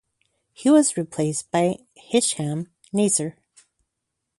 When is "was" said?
0.71-0.97